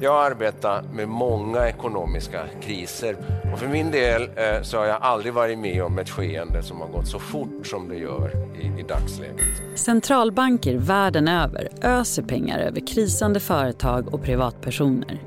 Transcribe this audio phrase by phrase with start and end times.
[0.00, 3.16] Jag har arbetat med många ekonomiska kriser
[3.52, 6.80] och för min del eh, så har jag aldrig varit med om ett skeende som
[6.80, 8.30] har gått så fort som det gör
[8.60, 9.44] i, i dagsläget.
[9.74, 15.22] Centralbanker världen över öser pengar över krisande företag och privatpersoner.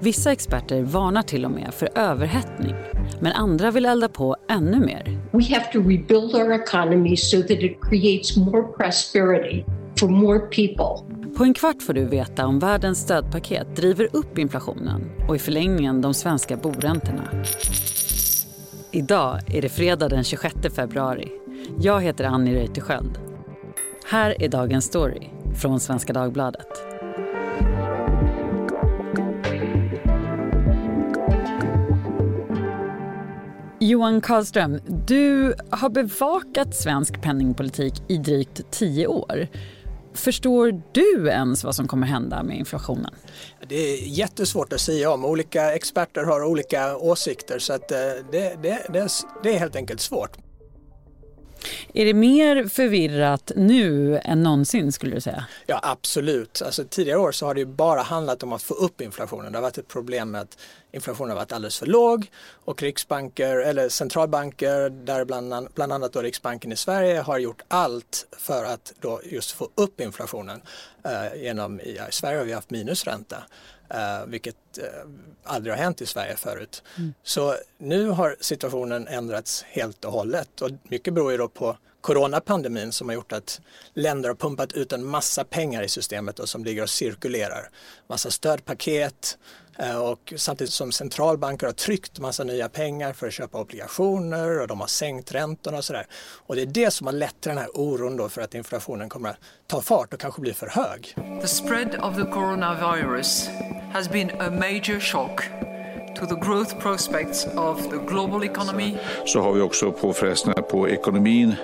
[0.00, 2.74] Vissa experter varnar till och med för överhettning.
[3.20, 5.18] Men andra vill elda på ännu mer.
[5.30, 9.64] We have to rebuild our economy so that it creates more prosperity
[10.00, 11.23] for more people.
[11.36, 16.00] På en kvart får du veta om världens stödpaket driver upp inflationen och i förlängningen
[16.00, 17.44] de svenska boräntorna.
[18.90, 21.32] Idag är det fredag den 26 februari.
[21.80, 23.18] Jag heter Annie Reuterskiöld.
[24.10, 25.28] Här är dagens story
[25.60, 26.68] från Svenska Dagbladet.
[33.80, 39.48] Johan Karlström, du har bevakat svensk penningpolitik i drygt tio år.
[40.14, 43.14] Förstår du ens vad som kommer hända med inflationen?
[43.68, 45.24] Det är jättesvårt att säga om.
[45.24, 47.98] Olika experter har olika åsikter så att eh,
[48.32, 49.10] det, det, det,
[49.42, 50.36] det är helt enkelt svårt.
[51.94, 55.44] Är det mer förvirrat nu än någonsin skulle du säga?
[55.66, 56.62] Ja absolut.
[56.62, 59.52] Alltså, tidigare år så har det bara handlat om att få upp inflationen.
[59.52, 60.58] Det har varit ett problem med att
[60.94, 62.30] inflationen har varit alldeles för låg
[62.64, 68.26] och riksbanker eller centralbanker, där bland, bland annat då Riksbanken i Sverige har gjort allt
[68.32, 70.62] för att då just få upp inflationen.
[71.06, 73.36] Uh, genom, I Sverige har vi haft minusränta.
[73.94, 74.84] Uh, vilket uh,
[75.44, 76.82] aldrig har hänt i Sverige förut.
[76.96, 77.14] Mm.
[77.22, 82.92] Så nu har situationen ändrats helt och hållet och mycket beror ju då på coronapandemin
[82.92, 83.60] som har gjort att
[83.94, 87.70] länder har pumpat ut en massa pengar i systemet och som ligger och cirkulerar.
[88.06, 93.60] Massa stödpaket, Eh, och samtidigt som centralbanker har tryckt massa nya pengar för att köpa
[93.60, 96.06] obligationer och de har sänkt räntorna och sådär.
[96.46, 99.08] Och det är det som har lett till den här oron då för att inflationen
[99.08, 101.16] kommer att ta fart och kanske bli för hög.
[101.40, 103.48] The spread of the coronavirus
[103.92, 105.42] has been a major shock
[106.14, 108.96] to the growth prospects of the global economy.
[109.26, 111.54] Så har vi också påfrestningar på ekonomin,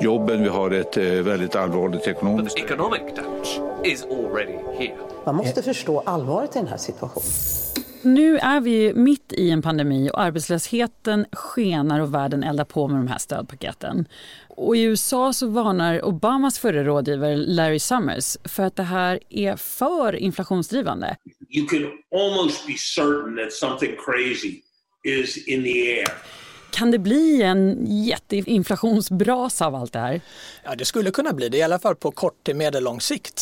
[0.00, 2.56] jobben, vi har ett eh, väldigt allvarligt ekonomiskt...
[2.56, 5.17] The economic damage is already here.
[5.28, 7.28] Man måste förstå allvaret i den här situationen.
[8.02, 13.00] Nu är vi mitt i en pandemi och arbetslösheten skenar och världen eldar på med
[13.00, 14.08] de här stödpaketen.
[14.48, 19.56] Och I USA så varnar Obamas förre rådgivare Larry Summers för att det här är
[19.56, 21.16] för inflationsdrivande.
[21.50, 21.86] You can
[22.20, 24.62] almost be certain that something crazy
[25.04, 26.08] is in the air.
[26.70, 30.20] Kan det bli en jätteinflationsbrasa av allt det här?
[30.64, 33.38] Ja, det skulle kunna bli det, i alla fall på kort till medellång sikt.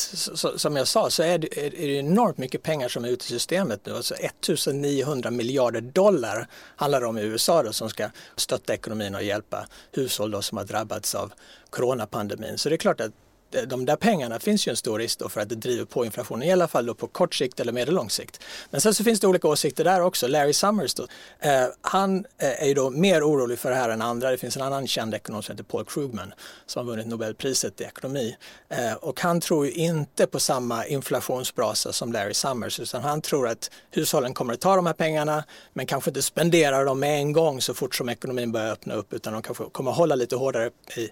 [0.57, 3.29] som jag sa så är det, är det enormt mycket pengar som är ute i
[3.29, 3.93] systemet nu.
[3.93, 9.23] Alltså 1900 miljarder dollar handlar det om i USA då, som ska stötta ekonomin och
[9.23, 11.33] hjälpa hushåll då, som har drabbats av
[11.71, 12.59] coronapandemin.
[12.59, 13.13] Så det är klart att
[13.57, 16.49] Eh, de där pengarna finns ju en stor risk för att det driver på inflationen,
[16.49, 18.41] i alla fall på kort sikt eller medellång sikt.
[18.71, 20.27] Men sen så finns det olika åsikter där också.
[20.27, 21.07] Larry Summers då,
[21.41, 24.31] eh, han eh, är ju då mer orolig för det här än andra.
[24.31, 26.33] Det finns en annan känd ekonom som heter Paul Krugman
[26.67, 28.37] som har vunnit Nobelpriset i ekonomi.
[28.69, 33.49] Eh, och han tror ju inte på samma inflationsbrasa som Larry Summers utan han tror
[33.49, 37.33] att hushållen kommer att ta de här pengarna men kanske inte spendera dem med en
[37.33, 40.37] gång så fort som ekonomin börjar öppna upp utan de kanske kommer att hålla lite
[40.37, 41.09] hårdare i,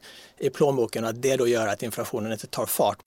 [0.47, 2.99] i plånboken och att det då gör att inflationen inte tar fart.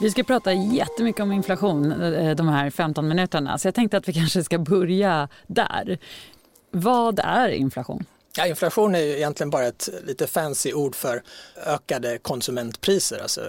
[0.00, 4.08] Vi ska prata jättemycket om inflation eh, de här 15 minuterna så jag tänkte att
[4.08, 5.98] vi kanske ska börja där.
[6.70, 8.04] Vad är inflation?
[8.36, 11.22] Ja, inflation är ju egentligen bara ett lite fancy ord för
[11.66, 13.18] ökade konsumentpriser.
[13.18, 13.40] Alltså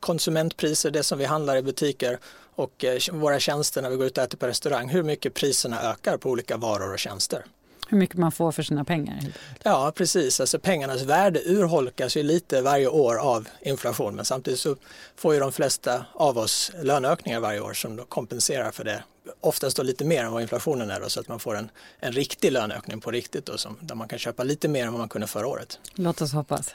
[0.00, 2.18] konsumentpriser, det som vi handlar i butiker
[2.54, 5.82] och eh, våra tjänster när vi går ut och äter på restaurang, hur mycket priserna
[5.82, 7.44] ökar på olika varor och tjänster
[7.90, 9.18] hur mycket man får för sina pengar.
[9.62, 14.76] Ja precis, alltså pengarnas värde urholkas ju lite varje år av inflation men samtidigt så
[15.16, 19.02] får ju de flesta av oss löneökningar varje år som då kompenserar för det.
[19.40, 21.70] Oftast då lite mer än vad inflationen är då, så att man får en,
[22.00, 24.98] en riktig löneökning på riktigt då, som, där man kan köpa lite mer än vad
[24.98, 25.78] man kunde förra året.
[25.94, 26.74] Låt oss hoppas.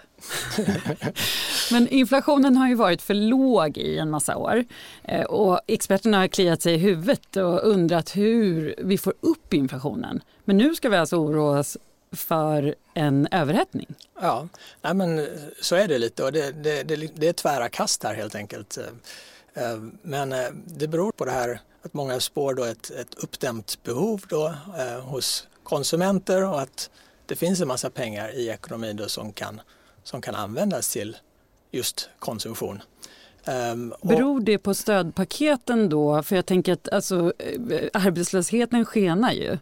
[1.71, 4.65] Men inflationen har ju varit för låg i en massa år
[5.03, 10.21] eh, och experterna har kliat sig i huvudet och undrat hur vi får upp inflationen.
[10.45, 11.77] Men nu ska vi alltså oroa oss
[12.11, 13.95] för en överhettning.
[14.21, 14.47] Ja,
[14.81, 15.25] nej men eh,
[15.61, 18.77] så är det lite och det, det, det, det är tvära kast här helt enkelt.
[19.53, 19.63] Eh,
[20.01, 20.33] men
[20.65, 25.01] det beror på det här att många spår då ett, ett uppdämt behov då, eh,
[25.01, 26.89] hos konsumenter och att
[27.25, 29.61] det finns en massa pengar i ekonomin då som, kan,
[30.03, 31.17] som kan användas till
[31.75, 32.81] just konsumtion.
[33.47, 36.23] Um, Beror det på stödpaketen då?
[36.23, 37.33] För jag tänker att alltså,
[37.93, 39.57] arbetslösheten skenar ju.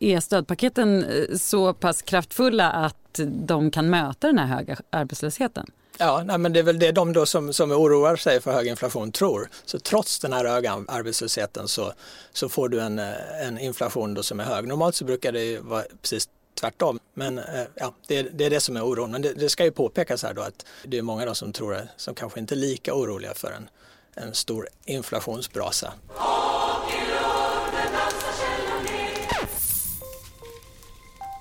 [0.00, 1.06] Är stödpaketen
[1.38, 5.66] så pass kraftfulla att de kan möta den här höga arbetslösheten?
[5.98, 8.66] Ja, nej, men det är väl det de då som, som oroar sig för hög
[8.66, 9.48] inflation tror.
[9.64, 11.92] Så trots den här höga arbetslösheten så,
[12.32, 14.68] så får du en, eh, en inflation då som är hög.
[14.68, 16.28] Normalt så brukar det vara precis
[16.60, 16.98] tvärtom.
[17.14, 19.10] Men eh, ja, det, det, är det som är oron.
[19.10, 21.88] Men det, det, ska ju påpekas här då att det är många då som tror
[21.96, 23.68] som kanske inte är lika oroliga för en,
[24.14, 25.92] en stor inflationsbrasa.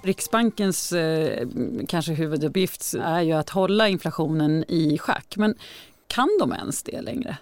[0.04, 1.48] Riksbankens eh,
[1.88, 5.38] kanske huvuduppgift är ju att hålla inflationen i schack.
[5.38, 5.56] Men
[6.08, 7.38] kan de ens det längre?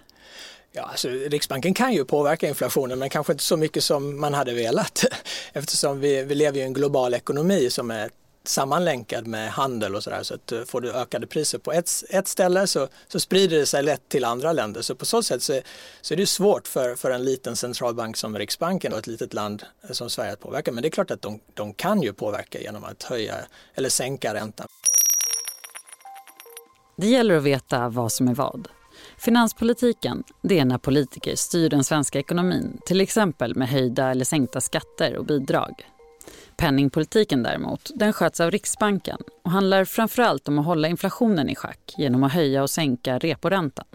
[0.76, 4.54] Ja, alltså, Riksbanken kan ju påverka inflationen men kanske inte så mycket som man hade
[4.54, 5.04] velat
[5.52, 8.10] eftersom vi, vi lever i en global ekonomi som är
[8.44, 12.28] sammanlänkad med handel och sådär så att eh, får du ökade priser på ett, ett
[12.28, 14.82] ställe så, så sprider det sig lätt till andra länder.
[14.82, 15.60] Så på så sätt så,
[16.00, 19.62] så är det svårt för, för en liten centralbank som Riksbanken och ett litet land
[19.84, 20.72] eh, som Sverige att påverka.
[20.72, 23.34] Men det är klart att de, de kan ju påverka genom att höja
[23.74, 24.66] eller sänka räntan.
[26.96, 28.68] Det gäller att veta vad som är vad.
[29.26, 34.60] Finanspolitiken, det är när politiker styr den svenska ekonomin, till exempel med höjda eller sänkta
[34.60, 35.86] skatter och bidrag.
[36.56, 41.94] Penningpolitiken däremot, den sköts av Riksbanken och handlar framförallt om att hålla inflationen i schack
[41.98, 43.86] genom att höja och sänka reporäntan.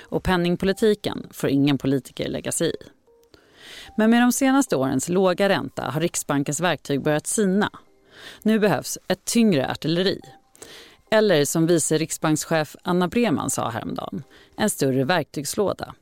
[0.00, 2.76] Och penningpolitiken får ingen politiker lägga sig i.
[3.96, 7.70] Men med de senaste årens låga ränta har Riksbankens verktyg börjat sina.
[8.42, 10.20] Nu behövs ett tyngre artilleri.
[11.12, 14.24] Eller som vice riksbankschef Anna Breman sa häromdagen,
[14.56, 15.94] en större verktygslåda.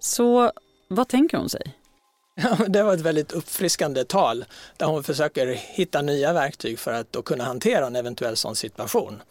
[0.00, 0.52] Så
[0.88, 1.76] vad tänker hon sig?
[2.68, 4.44] det var ett väldigt uppfriskande tal
[4.76, 9.22] där hon försöker hitta nya verktyg för att då kunna hantera en eventuell sån situation.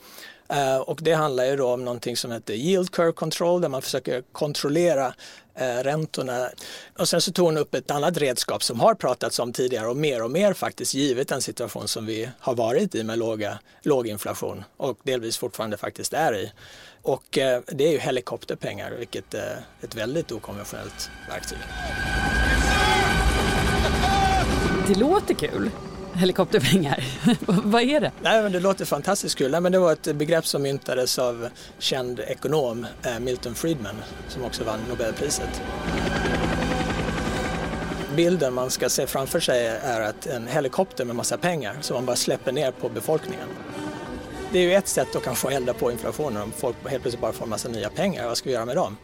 [0.50, 3.82] Eh, och det handlar ju då om någonting som heter yield curve control där man
[3.82, 5.14] försöker kontrollera
[5.56, 6.50] eh, räntorna.
[6.98, 9.98] Och sen så tog hon upp ett annat redskap som har pratats om tidigare och
[9.98, 14.08] mer och mer faktiskt givet den situation som vi har varit i med låga, låg
[14.08, 16.52] inflation och delvis fortfarande faktiskt är i.
[17.02, 21.60] Och eh, det är ju helikopterpengar vilket är ett väldigt okonventionellt verktyg.
[24.88, 25.72] Det låter kul.
[26.18, 27.04] Helikopterpengar.
[27.46, 28.12] Vad är det?
[28.22, 29.52] Nej, men det låter fantastiskt kul.
[29.52, 31.50] Nej, men det var ett begrepp som myntades av
[31.80, 33.96] känd ekonom eh, Milton Friedman
[34.28, 35.62] som också vann Nobelpriset.
[38.16, 42.06] Bilden man ska se framför sig är att en helikopter med massa pengar som man
[42.06, 43.48] bara släpper ner på befolkningen.
[44.52, 47.34] Det är ju ett sätt att kanske elda på inflationen om folk helt plötsligt bara
[47.34, 48.28] får en massa nya pengar.
[48.28, 48.98] Vad ska vi göra med dem?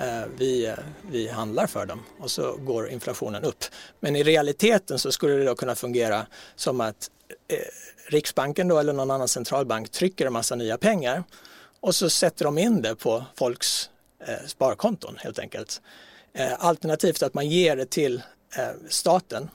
[0.00, 0.74] Eh, vi,
[1.10, 3.64] vi handlar för dem och så går inflationen upp.
[4.00, 7.10] Men i realiteten så skulle det då kunna fungera som att
[7.48, 7.58] eh,
[8.06, 11.24] Riksbanken då eller någon annan centralbank trycker en massa nya pengar
[11.80, 13.90] och så sätter de in det på folks
[14.26, 15.80] eh, sparkonton helt enkelt.
[16.58, 18.22] Alternativt att man ger det till
[18.88, 19.50] staten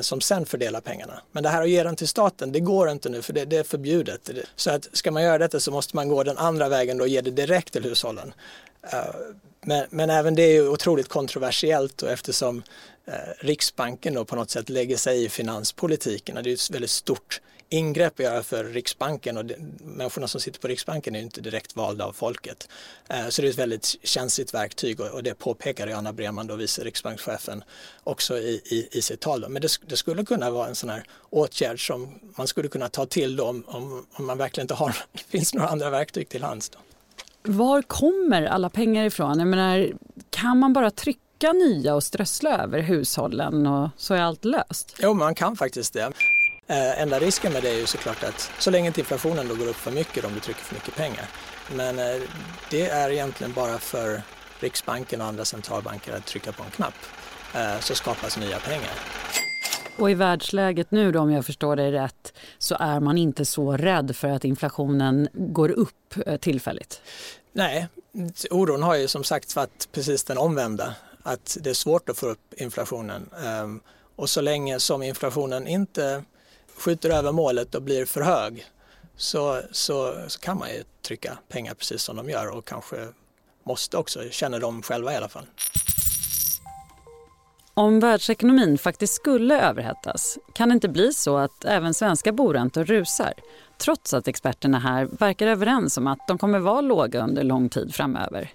[0.00, 1.22] som sen fördelar pengarna.
[1.32, 3.56] Men det här att ge den till staten, det går inte nu för det, det,
[3.56, 4.30] är förbjudet.
[4.56, 7.20] Så att ska man göra detta så måste man gå den andra vägen och ge
[7.20, 8.34] det direkt till hushållen.
[8.92, 9.14] Eh,
[9.60, 12.62] men, men även det är ju otroligt kontroversiellt och eftersom
[13.06, 16.38] eh, Riksbanken då på något sätt lägger sig i finanspolitiken.
[16.42, 19.44] Det är ett väldigt stort ingrepp att göra för Riksbanken och
[19.80, 22.68] människorna som sitter på Riksbanken är ju inte direkt valda av folket.
[23.08, 26.56] Eh, så det är ett väldigt känsligt verktyg och, och det påpekade Anna Breman, då
[26.56, 27.64] vice riksbankschefen,
[28.04, 29.40] också i, i, i sitt tal.
[29.40, 29.48] Då.
[29.48, 33.06] Men det, det, skulle kunna vara en sån här åtgärd som man skulle kunna ta
[33.06, 34.96] till då om, om, om man verkligen inte har,
[35.28, 36.68] finns några andra verktyg till hands.
[36.68, 36.78] Då.
[37.48, 39.38] Var kommer alla pengar ifrån?
[39.38, 39.92] Jag menar,
[40.30, 44.96] kan man bara trycka nya och strössla över hushållen och så är allt löst?
[44.98, 46.12] Jo, man kan faktiskt det.
[46.66, 49.66] Äh, enda risken med det är ju såklart att så länge inte inflationen då går
[49.66, 51.24] upp för mycket om du trycker för mycket pengar.
[51.76, 52.22] Men äh,
[52.70, 54.22] det är egentligen bara för
[54.60, 56.94] Riksbanken och andra centralbanker att trycka på en knapp
[57.54, 58.92] äh, så skapas nya pengar.
[59.98, 63.76] Och i världsläget nu då, om jag förstår dig rätt, så är man inte så
[63.76, 67.00] rädd för att inflationen går upp eh, tillfälligt?
[67.52, 67.88] Nej,
[68.50, 70.94] oron har ju som sagt varit precis den omvända.
[71.22, 73.30] Att det är svårt att få upp inflationen.
[73.44, 73.80] Ehm,
[74.16, 76.22] och så länge som inflationen inte
[76.76, 78.66] skjuter över målet och blir för hög
[79.16, 83.08] så, så, så kan man ju trycka pengar precis som de gör och kanske
[83.64, 85.46] måste också, känner de själva i alla fall.
[87.76, 93.32] Om världsekonomin faktiskt skulle överhettas kan det inte bli så att även svenska boräntor rusar
[93.78, 97.94] trots att experterna här verkar överens om att de kommer vara låga under lång tid
[97.94, 98.50] framöver.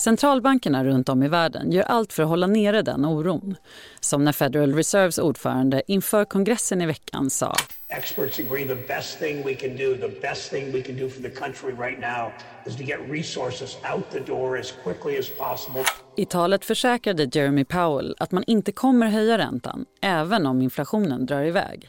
[0.00, 3.56] Centralbankerna runt om i världen gör allt för att hålla nere den oron.
[4.00, 7.54] Som när Federal Reserves ordförande inför kongressen i veckan sa
[7.92, 11.22] Experts agree the best thing we can do, the best thing we can do for
[11.22, 12.32] the country right now
[12.66, 15.84] is to get resources out the door as quickly as possible.
[16.16, 21.44] I talet försäkrade Jeremy Powell att man inte kommer höja räntan, även om inflationen drar
[21.44, 21.88] iväg.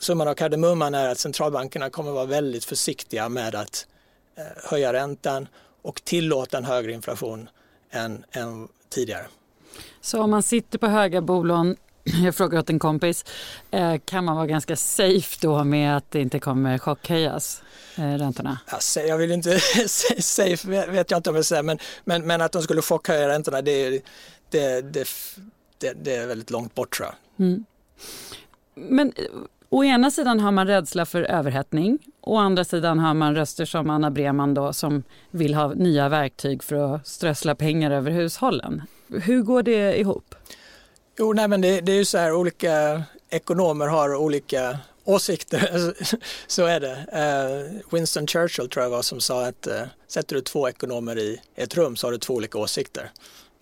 [0.00, 3.86] Summan av kardemumman är att centralbankerna kommer vara väldigt försiktiga med att
[4.36, 5.48] eh, höja räntan
[5.82, 7.48] och tillåta en högre inflation
[7.90, 9.26] än, än tidigare.
[10.00, 11.76] Så om man sitter på höga bolån,
[12.24, 13.24] jag frågar åt en kompis,
[13.70, 17.62] eh, kan man vara ganska safe då med att det inte kommer chockhöjas,
[17.96, 18.58] eh, räntorna?
[18.66, 19.58] Alltså, jag vill inte,
[20.18, 23.62] safe vet jag inte om jag säger, men, men, men att de skulle chockhöja räntorna
[23.62, 24.02] det,
[24.50, 25.08] det, det,
[25.78, 27.46] det, det är väldigt långt bort tror jag.
[27.46, 27.64] Mm.
[28.74, 29.12] Men
[29.74, 31.98] Å ena sidan har man rädsla för överhettning.
[32.20, 36.62] Å andra sidan har man röster som Anna Breman då, som vill ha nya verktyg
[36.62, 38.82] för att strössla pengar över hushållen.
[39.08, 40.34] Hur går det ihop?
[41.22, 45.94] Jo, nej, men det, det är ju så här, olika ekonomer har olika åsikter.
[46.46, 46.94] så är det.
[46.94, 51.40] Uh, Winston Churchill tror jag var som sa att uh, sätter du två ekonomer i
[51.54, 53.10] ett rum så har du två olika åsikter.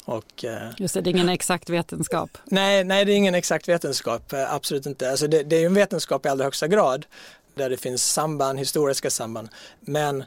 [0.04, 2.38] Och, uh, Just det, det är ingen exakt vetenskap.
[2.44, 5.10] Nej, nej det är ingen exakt vetenskap, absolut inte.
[5.10, 7.06] Alltså det, det är en vetenskap i allra högsta grad
[7.54, 9.48] där det finns samband, historiska samband.
[9.80, 10.24] Men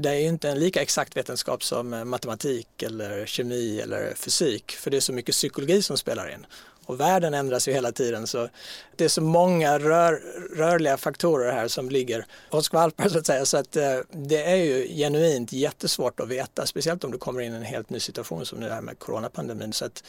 [0.00, 4.90] det är inte en lika exakt vetenskap som eh, matematik eller kemi eller fysik för
[4.90, 6.46] det är så mycket psykologi som spelar in.
[6.84, 8.48] Och världen ändras ju hela tiden så
[8.96, 10.12] det är så många rör,
[10.56, 13.44] rörliga faktorer här som ligger och skvalpar så att säga.
[13.44, 17.52] Så att eh, det är ju genuint jättesvårt att veta, speciellt om du kommer in
[17.52, 19.72] i en helt ny situation som det här med coronapandemin.
[19.72, 20.04] Så att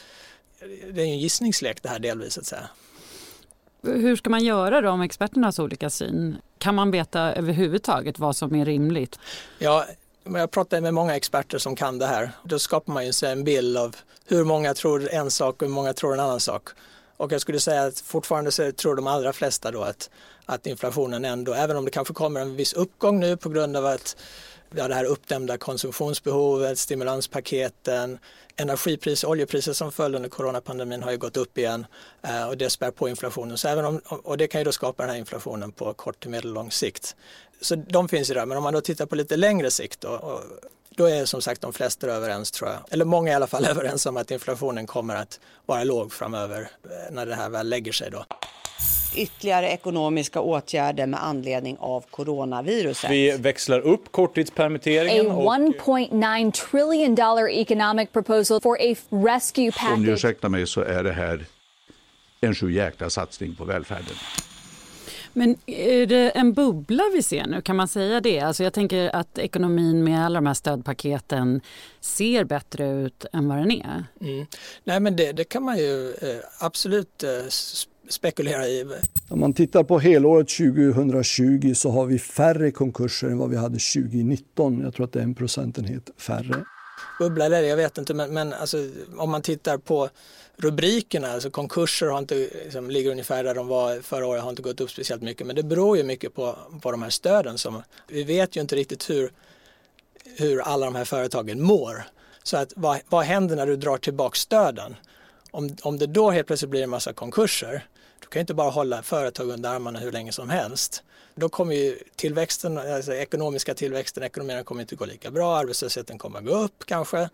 [0.60, 2.68] eh, det är ju en gissningslek det här delvis så att säga.
[3.82, 6.36] Hur ska man göra då om experternas olika syn?
[6.58, 9.18] Kan man veta överhuvudtaget vad som är rimligt?
[9.58, 9.84] Ja,
[10.24, 12.30] jag pratar med många experter som kan det här.
[12.44, 13.96] Då skapar man ju sig en bild av
[14.26, 16.68] hur många tror en sak och hur många tror en annan sak.
[17.16, 20.10] Och jag skulle säga att fortfarande så tror de allra flesta då att,
[20.50, 23.86] att inflationen ändå, även om det kanske kommer en viss uppgång nu på grund av
[23.86, 24.16] att
[24.74, 28.18] ja, det här uppdämda konsumtionsbehovet, stimulanspaketen,
[28.56, 31.86] energipriser, oljepriser som föll under coronapandemin har ju gått upp igen
[32.22, 33.58] eh, och det spär på inflationen.
[33.58, 36.30] Så även om, och det kan ju då skapa den här inflationen på kort till
[36.30, 37.16] medellång sikt.
[37.60, 40.40] Så de finns ju där, men om man då tittar på lite längre sikt då,
[40.96, 44.06] då är som sagt de flesta överens tror jag, eller många i alla fall överens
[44.06, 48.10] om att inflationen kommer att vara låg framöver eh, när det här väl lägger sig
[48.10, 48.24] då
[49.16, 53.10] ytterligare ekonomiska åtgärder med anledning av coronaviruset.
[53.10, 55.30] Vi växlar upp korttidspermitteringen.
[55.30, 59.92] A 1.9 trillion dollar economic proposal for a rescue package.
[59.92, 61.44] Om ni ursäktar mig så är det här
[62.40, 64.14] en sju jäkla satsning på välfärden.
[65.32, 67.62] Men är det en bubbla vi ser nu?
[67.62, 68.40] Kan man säga det?
[68.40, 71.60] Alltså jag tänker att ekonomin med alla de här stödpaketen
[72.00, 74.04] ser bättre ut än vad den är.
[74.20, 74.46] Mm.
[74.84, 77.30] Nej men det, det, kan man ju eh, absolut eh,
[78.12, 78.86] spekulera i.
[79.28, 83.78] Om man tittar på helåret 2020 så har vi färre konkurser än vad vi hade
[83.78, 84.80] 2019.
[84.80, 86.64] Jag tror att det är en procentenhet färre.
[87.18, 90.08] Bubbla eller jag vet inte men, men alltså, om man tittar på
[90.56, 94.62] rubrikerna, alltså konkurser har inte, liksom, ligger ungefär där de var förra året, har inte
[94.62, 97.82] gått upp speciellt mycket men det beror ju mycket på, på de här stöden som,
[98.08, 99.32] vi vet ju inte riktigt hur,
[100.36, 102.04] hur alla de här företagen mår.
[102.42, 104.96] Så att vad, vad händer när du drar tillbaka stöden?
[105.50, 107.84] Om, om det då helt plötsligt blir en massa konkurser,
[108.20, 111.02] du kan inte bara hålla företag under armarna hur länge som helst.
[111.34, 116.38] Då kommer ju tillväxten, alltså ekonomiska tillväxten, ekonomin kommer inte gå lika bra, arbetslösheten kommer
[116.38, 117.28] att gå upp kanske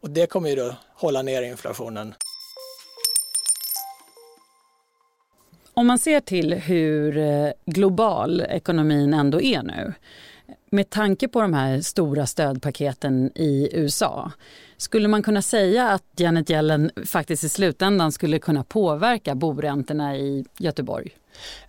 [0.00, 2.14] och det kommer ju då hålla ner inflationen.
[5.74, 9.94] Om man ser till hur eh, global ekonomin ändå är nu
[10.72, 14.32] med tanke på de här stora stödpaketen i USA
[14.76, 20.44] skulle man kunna säga att Janet Yellen faktiskt i slutändan skulle kunna påverka boräntorna i
[20.58, 21.16] Göteborg?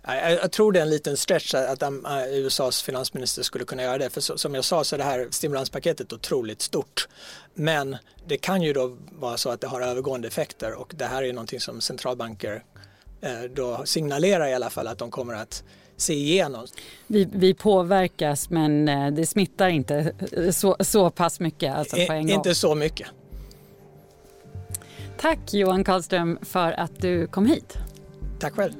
[0.02, 1.82] Jag, tror det är en liten stretch att
[2.30, 4.10] USAs um, uh, finansminister skulle kunna göra det.
[4.10, 7.08] För som jag sa så är det här stimulanspaketet otroligt stort.
[7.54, 7.96] Men
[8.26, 11.32] det kan ju då vara så att det har övergående effekter och det här är
[11.32, 12.64] någonting som centralbanker
[13.20, 15.64] eh, då signalerar i alla fall att de kommer att
[15.96, 16.66] se igenom.
[17.06, 20.12] Vi, vi påverkas men eh, det smittar inte
[20.52, 22.36] så, så pass mycket alltså på en gång.
[22.36, 23.08] Inte så mycket.
[25.20, 27.78] Tack Johan Karlström för att du kom hit.
[28.38, 28.72] Tack själv.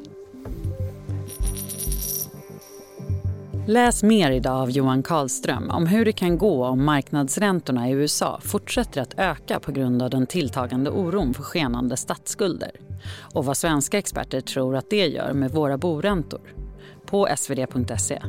[3.66, 8.40] Läs mer idag av Johan Karlström om hur det kan gå om marknadsräntorna i USA
[8.42, 12.71] fortsätter att öka på grund av den tilltagande oron för skenande statsskulder
[13.35, 16.40] och vad svenska experter tror att det gör med våra boräntor
[17.14, 18.23] på svd.se.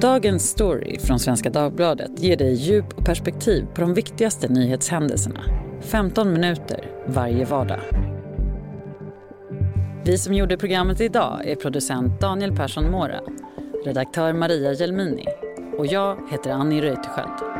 [0.00, 5.40] Dagens story från Svenska Dagbladet ger dig djup och perspektiv på de viktigaste nyhetshändelserna.
[5.80, 7.80] 15 minuter varje vardag.
[10.04, 13.20] Vi som gjorde programmet idag är producent Daniel Persson Mora,
[13.84, 15.26] redaktör Maria Gelmini
[15.78, 17.59] och jag heter Annie Reuterskiöld.